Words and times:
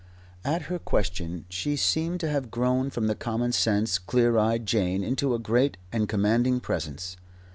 At 0.43 0.63
her 0.63 0.79
question 0.79 1.45
she 1.47 1.75
seemed 1.75 2.21
to 2.21 2.27
have 2.27 2.49
grown 2.49 2.89
from 2.89 3.05
the 3.05 3.13
common 3.13 3.51
sense, 3.51 3.99
clear 3.99 4.35
eyed 4.35 4.65
Jane 4.65 5.03
into 5.03 5.35
a 5.35 5.37
great 5.37 5.77
and 5.91 6.09
commanding 6.09 6.59
presence. 6.59 7.17